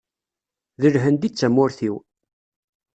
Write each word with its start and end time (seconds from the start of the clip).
D 0.81 0.83
Lhend 0.93 1.27
i 1.27 1.29
d 1.31 1.33
tamurt-iw. 1.35 1.95